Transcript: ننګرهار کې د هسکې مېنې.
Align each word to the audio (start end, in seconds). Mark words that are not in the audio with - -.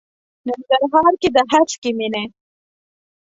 ننګرهار 0.47 1.13
کې 1.21 1.29
د 1.35 1.37
هسکې 1.51 1.91
مېنې. 1.97 2.23